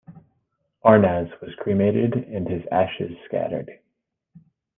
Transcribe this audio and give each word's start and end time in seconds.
Arnaz 0.83 1.29
was 1.41 1.53
cremated 1.59 2.15
and 2.15 2.47
his 2.49 2.63
ashes 2.71 3.15
scattered. 3.27 3.69